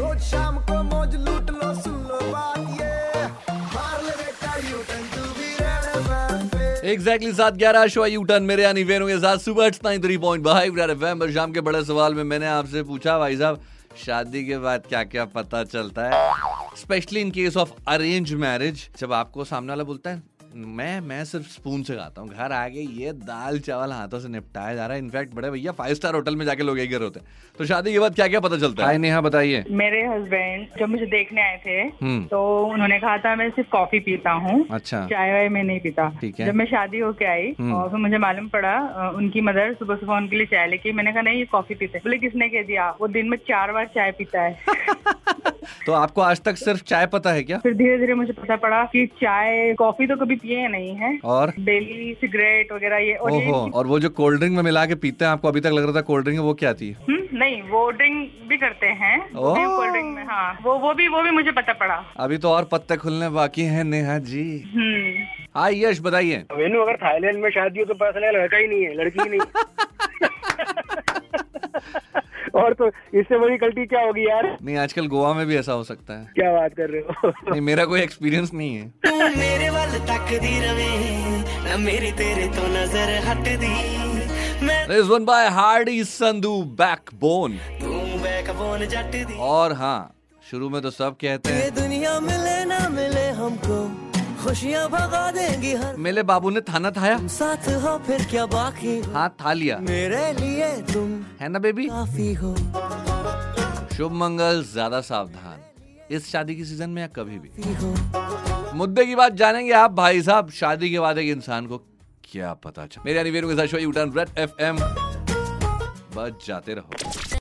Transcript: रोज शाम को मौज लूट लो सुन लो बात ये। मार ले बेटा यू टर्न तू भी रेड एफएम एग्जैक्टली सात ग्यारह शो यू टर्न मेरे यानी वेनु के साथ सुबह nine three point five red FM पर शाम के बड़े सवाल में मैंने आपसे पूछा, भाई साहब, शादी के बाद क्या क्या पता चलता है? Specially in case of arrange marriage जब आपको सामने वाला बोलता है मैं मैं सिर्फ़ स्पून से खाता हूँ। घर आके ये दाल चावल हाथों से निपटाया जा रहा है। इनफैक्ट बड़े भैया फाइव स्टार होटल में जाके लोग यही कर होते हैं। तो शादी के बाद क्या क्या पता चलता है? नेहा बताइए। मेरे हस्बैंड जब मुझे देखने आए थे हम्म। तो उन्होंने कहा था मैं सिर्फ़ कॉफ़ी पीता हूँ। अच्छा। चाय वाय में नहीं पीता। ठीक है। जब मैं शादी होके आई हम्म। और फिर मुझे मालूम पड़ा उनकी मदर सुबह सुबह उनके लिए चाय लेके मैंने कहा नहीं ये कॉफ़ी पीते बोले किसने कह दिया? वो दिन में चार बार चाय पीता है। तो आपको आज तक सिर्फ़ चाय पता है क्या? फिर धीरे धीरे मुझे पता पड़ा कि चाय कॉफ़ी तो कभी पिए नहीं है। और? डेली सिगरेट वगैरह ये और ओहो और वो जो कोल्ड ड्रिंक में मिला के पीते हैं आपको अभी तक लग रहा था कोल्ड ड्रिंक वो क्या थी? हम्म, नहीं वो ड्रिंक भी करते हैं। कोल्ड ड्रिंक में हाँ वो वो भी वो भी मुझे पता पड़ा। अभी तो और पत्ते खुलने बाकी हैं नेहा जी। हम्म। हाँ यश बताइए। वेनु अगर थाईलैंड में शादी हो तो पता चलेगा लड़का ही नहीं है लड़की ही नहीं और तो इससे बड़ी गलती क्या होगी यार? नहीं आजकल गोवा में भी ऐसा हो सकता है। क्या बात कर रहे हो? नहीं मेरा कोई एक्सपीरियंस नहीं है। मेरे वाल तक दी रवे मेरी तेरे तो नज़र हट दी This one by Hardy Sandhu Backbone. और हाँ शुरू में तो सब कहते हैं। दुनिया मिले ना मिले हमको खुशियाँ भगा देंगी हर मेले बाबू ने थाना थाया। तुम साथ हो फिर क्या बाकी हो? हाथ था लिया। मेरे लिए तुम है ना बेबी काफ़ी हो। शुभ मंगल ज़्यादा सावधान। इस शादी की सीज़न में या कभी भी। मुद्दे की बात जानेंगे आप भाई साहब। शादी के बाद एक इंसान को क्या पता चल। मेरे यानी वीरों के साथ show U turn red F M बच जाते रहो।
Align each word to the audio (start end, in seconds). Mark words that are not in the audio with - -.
रोज 0.00 0.20
शाम 0.24 0.58
को 0.68 0.82
मौज 0.84 1.14
लूट 1.28 1.50
लो 1.52 1.72
सुन 1.80 1.96
लो 2.10 2.18
बात 2.32 2.58
ये। 2.80 3.24
मार 3.74 4.02
ले 4.04 4.14
बेटा 4.20 4.54
यू 4.68 4.78
टर्न 4.90 5.02
तू 5.14 5.22
भी 5.38 5.48
रेड 5.58 5.88
एफएम 5.96 6.88
एग्जैक्टली 6.90 7.32
सात 7.40 7.56
ग्यारह 7.62 7.86
शो 7.96 8.06
यू 8.06 8.22
टर्न 8.30 8.42
मेरे 8.50 8.62
यानी 8.62 8.84
वेनु 8.92 9.06
के 9.08 9.18
साथ 9.20 9.44
सुबह 9.48 9.68
nine 9.84 10.02
three 10.02 10.16
point 10.24 10.46
five 10.46 10.76
red 10.76 10.90
FM 10.90 11.20
पर 11.20 11.32
शाम 11.32 11.52
के 11.52 11.60
बड़े 11.68 11.84
सवाल 11.84 12.14
में 12.14 12.24
मैंने 12.24 12.46
आपसे 12.48 12.82
पूछा, 12.82 13.18
भाई 13.18 13.36
साहब, 13.36 13.60
शादी 14.06 14.46
के 14.46 14.58
बाद 14.58 14.82
क्या 14.88 15.04
क्या 15.04 15.24
पता 15.36 15.62
चलता 15.64 16.08
है? 16.08 16.32
Specially 16.80 17.20
in 17.20 17.30
case 17.30 17.56
of 17.56 17.70
arrange 17.88 18.32
marriage 18.42 18.88
जब 19.00 19.12
आपको 19.12 19.44
सामने 19.44 19.68
वाला 19.68 19.84
बोलता 19.84 20.10
है 20.10 20.22
मैं 20.54 21.00
मैं 21.00 21.24
सिर्फ़ 21.24 21.46
स्पून 21.48 21.82
से 21.82 21.96
खाता 21.96 22.20
हूँ। 22.20 22.28
घर 22.28 22.52
आके 22.52 22.80
ये 23.00 23.12
दाल 23.12 23.58
चावल 23.58 23.92
हाथों 23.92 24.18
से 24.20 24.28
निपटाया 24.28 24.74
जा 24.74 24.86
रहा 24.86 24.96
है। 24.96 25.02
इनफैक्ट 25.02 25.34
बड़े 25.34 25.50
भैया 25.50 25.72
फाइव 25.72 25.94
स्टार 25.94 26.14
होटल 26.14 26.36
में 26.36 26.44
जाके 26.46 26.62
लोग 26.62 26.78
यही 26.78 26.88
कर 26.88 27.02
होते 27.02 27.20
हैं। 27.20 27.26
तो 27.58 27.64
शादी 27.66 27.92
के 27.92 27.98
बाद 27.98 28.14
क्या 28.14 28.26
क्या 28.28 28.40
पता 28.40 28.56
चलता 28.58 28.86
है? 28.86 28.98
नेहा 28.98 29.20
बताइए। 29.20 29.64
मेरे 29.70 30.02
हस्बैंड 30.06 30.66
जब 30.80 30.88
मुझे 30.88 31.06
देखने 31.06 31.42
आए 31.42 31.60
थे 31.66 31.78
हम्म। 32.02 32.24
तो 32.24 32.40
उन्होंने 32.66 32.98
कहा 33.00 33.16
था 33.18 33.34
मैं 33.36 33.48
सिर्फ़ 33.50 33.70
कॉफ़ी 33.70 34.00
पीता 34.00 34.30
हूँ। 34.30 34.66
अच्छा। 34.70 35.04
चाय 35.06 35.32
वाय 35.32 35.48
में 35.48 35.62
नहीं 35.62 35.80
पीता। 35.80 36.08
ठीक 36.20 36.40
है। 36.40 36.46
जब 36.46 36.54
मैं 36.54 36.66
शादी 36.66 36.98
होके 36.98 37.24
आई 37.24 37.54
हम्म। 37.60 37.74
और 37.74 37.88
फिर 37.90 37.98
मुझे 37.98 38.18
मालूम 38.18 38.48
पड़ा 38.48 38.76
उनकी 39.16 39.40
मदर 39.40 39.74
सुबह 39.74 39.96
सुबह 39.96 40.14
उनके 40.16 40.36
लिए 40.36 40.46
चाय 40.46 40.66
लेके 40.66 40.92
मैंने 40.92 41.12
कहा 41.12 41.22
नहीं 41.22 41.38
ये 41.38 41.44
कॉफ़ी 41.52 41.74
पीते 41.74 41.98
बोले 41.98 42.18
किसने 42.18 42.48
कह 42.48 42.62
दिया? 42.62 42.90
वो 43.00 43.08
दिन 43.08 43.28
में 43.28 43.38
चार 43.48 43.72
बार 43.72 43.86
चाय 43.94 44.10
पीता 44.18 44.42
है। 44.42 44.58
तो 45.86 45.92
आपको 45.92 46.20
आज 46.20 46.40
तक 46.40 46.56
सिर्फ़ 46.56 46.82
चाय 46.82 47.06
पता 47.06 47.30
है 47.32 47.42
क्या? 47.42 47.58
फिर 47.58 47.74
धीरे 47.74 47.98
धीरे 47.98 48.14
मुझे 48.14 48.32
पता 48.32 48.56
पड़ा 48.56 48.82
कि 48.84 49.06
चाय 49.22 49.72
कॉफ़ी 49.78 50.06
तो 50.06 50.16
कभी 50.16 50.36
पिए 50.36 50.68
नहीं 50.68 50.94
है। 50.94 51.18
और? 51.24 51.52
डेली 51.60 52.12
सिगरेट 52.20 52.72
वगैरह 52.72 52.96
ये 52.96 53.14
और 53.14 53.30
ओहो 53.30 53.70
और 53.74 53.86
वो 53.86 53.98
जो 54.00 54.08
कोल्ड 54.10 54.38
ड्रिंक 54.38 54.56
में 54.56 54.62
मिला 54.62 54.84
के 54.86 54.94
पीते 54.94 55.24
हैं 55.24 55.32
आपको 55.32 55.48
अभी 55.48 55.60
तक 55.60 55.70
लग 55.72 55.84
रहा 55.84 55.92
था 55.96 56.00
कोल्ड 56.00 56.24
ड्रिंक 56.24 56.40
वो 56.40 56.54
क्या 56.54 56.72
थी? 56.74 56.90
हम्म, 57.08 57.38
नहीं 57.38 57.60
वो 57.62 57.90
ड्रिंक 57.90 58.30
भी 58.48 58.56
करते 58.58 58.86
हैं। 58.86 59.18
कोल्ड 59.36 59.90
ड्रिंक 59.92 60.14
में 60.16 60.24
हाँ 60.26 60.58
वो 60.64 60.78
वो 60.78 60.94
भी 60.94 61.08
वो 61.08 61.22
भी 61.22 61.30
मुझे 61.30 61.52
पता 61.52 61.72
पड़ा। 61.72 61.94
अभी 62.16 62.38
तो 62.38 62.50
और 62.50 62.68
पत्ते 62.72 62.96
खुलने 62.96 63.28
बाकी 63.28 63.62
हैं 63.62 63.84
नेहा 63.84 64.18
जी। 64.30 64.44
हम्म। 64.74 65.24
हाँ 65.56 65.70
यश 65.72 66.00
बताइए। 66.00 66.44
वेनु 66.56 66.80
अगर 66.82 66.96
थाईलैंड 66.96 67.38
में 67.42 67.50
शादी 67.50 67.78
हो 67.80 67.84
तो 67.84 67.94
पता 67.94 68.10
चलेगा 68.10 68.38
लड़का 68.38 68.56
ही 68.56 68.66
नहीं 68.66 68.82
है 68.84 68.94
लड़की 68.94 69.22
ही 69.22 69.28
नहीं 69.30 69.40
और 72.62 72.74
तो 72.80 72.88
इससे 73.18 73.38
बड़ी 73.38 73.56
गलती 73.58 73.86
क्या 73.86 74.00
होगी 74.06 74.26
यार? 74.28 74.56
नहीं 74.62 74.76
आजकल 74.78 75.06
गोवा 75.06 75.32
में 75.34 75.46
भी 75.46 75.56
ऐसा 75.56 75.72
हो 75.72 75.84
सकता 75.84 76.18
है। 76.18 76.24
क्या 76.34 76.52
बात 76.52 76.74
कर 76.76 76.90
रहे 76.90 77.00
हो? 77.00 77.32
नहीं 77.50 77.60
मेरा 77.70 77.84
कोई 77.84 78.00
एक्सपीरियंस 78.00 78.52
नहीं 78.54 78.74
है। 78.76 78.84
मेरे 79.36 79.70
वाल 79.70 79.98
तक 80.10 80.38
दी 80.42 80.58
रवे 80.66 80.88
मेरी 81.78 82.10
तेरे 82.12 82.46
तो 82.56 82.66
नज़र 82.68 83.18
हट 83.26 83.48
दी 83.64 83.74
This 84.88 85.08
one 85.08 85.24
by 85.24 85.42
Hardy 85.56 86.00
Sandhu 86.08 86.54
Backbone. 86.80 87.54
और 89.38 89.72
हाँ 89.72 90.14
शुरू 90.50 90.68
में 90.70 90.80
तो 90.82 90.90
सब 90.90 91.16
कहते 91.20 91.52
हैं। 91.52 91.74
दुनिया 91.74 92.18
मिले 92.20 92.64
ना 92.64 92.88
मिले 92.88 93.26
हमको 93.40 93.78
खुशियाँ 94.40 94.88
भगा 94.90 95.30
देंगी 95.30 95.72
हर 95.74 95.96
मेले 95.98 96.22
बाबू 96.24 96.50
ने 96.50 96.60
थाना 96.62 96.90
थाया। 96.90 97.16
तुम 97.16 97.28
साथ 97.30 97.68
हो 97.82 97.96
फिर 98.06 98.24
क्या 98.30 98.44
बाकी 98.48 98.98
हो? 98.98 99.12
हाथ 99.12 99.30
था 99.40 99.52
लिया। 99.52 99.78
मेरे 99.82 100.32
लिए 100.34 100.70
तुम 100.92 101.08
है 101.40 101.48
ना 101.48 101.58
बेबी 101.58 101.86
काफ़ी 101.88 102.32
हो। 102.34 102.54
शुभ 103.96 104.12
मंगल 104.14 104.62
ज़्यादा 104.72 105.00
सावधान। 105.02 105.58
इस 106.10 106.30
शादी 106.30 106.54
की 106.56 106.64
सीज़न 106.64 106.90
में 106.90 107.02
या 107.02 107.08
कभी 107.16 107.38
भी। 107.38 107.50
मुद्दे 108.78 109.04
की 109.06 109.14
बात 109.14 109.32
जानेंगे 109.34 109.72
आप 109.74 109.92
भाई 109.94 110.22
साहब। 110.22 110.50
शादी 110.52 110.90
के 110.90 111.00
बाद 111.00 111.18
एक 111.18 111.28
इंसान 111.28 111.66
को 111.66 111.78
क्या 112.24 112.52
पता 112.64 112.86
चल। 112.86 113.00
मेरे 113.04 113.18
यानी 113.18 113.30
वीरों 113.30 113.48
के 113.48 113.56
साथ 113.56 113.66
show 113.66 113.78
U turn 113.78 114.12
red 114.16 114.38
F 114.38 114.62
M 114.62 114.76
बच 116.16 116.46
जाते 116.46 116.74
रहो। 116.74 117.38